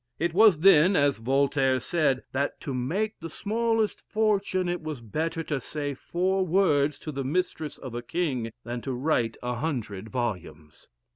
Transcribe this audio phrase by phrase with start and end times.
[0.17, 5.43] It was then, as Voltaire said, "that to make the smallest fortune, it was better
[5.43, 10.09] to say four words to the mistress of a king, than to write a hundred
[10.09, 10.87] volumes."